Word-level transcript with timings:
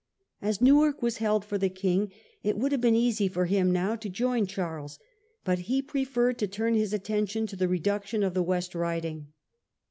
As 0.41 0.61
Newark 0.61 1.03
was 1.03 1.17
held 1.17 1.45
for 1.45 1.59
the 1.59 1.69
king 1.69 2.11
it 2.41 2.57
would 2.57 2.71
have 2.71 2.81
been 2.81 2.95
easy 2.95 3.27
for 3.27 3.45
him 3.45 3.69
now 3.71 3.95
to 3.95 4.09
join 4.09 4.47
Charles, 4.47 4.97
but 5.43 5.59
he 5.69 5.79
preferred 5.79 6.39
to 6.39 6.47
turn 6.47 6.73
his 6.73 6.91
attention 6.91 7.45
to 7.45 7.55
the 7.55 7.67
reduction 7.67 8.23
of 8.23 8.33
the 8.33 8.41
West 8.41 8.73
Riding. 8.73 9.27